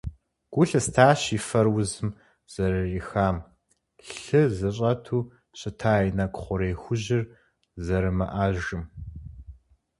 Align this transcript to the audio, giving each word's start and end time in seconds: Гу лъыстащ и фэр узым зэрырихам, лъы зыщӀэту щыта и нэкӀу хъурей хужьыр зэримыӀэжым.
Гу 0.53 0.61
лъыстащ 0.69 1.21
и 1.37 1.39
фэр 1.47 1.67
узым 1.77 2.09
зэрырихам, 2.53 3.37
лъы 4.19 4.41
зыщӀэту 4.57 5.19
щыта 5.59 5.93
и 6.07 6.09
нэкӀу 6.17 6.41
хъурей 6.43 6.75
хужьыр 6.81 7.23
зэримыӀэжым. 7.85 8.83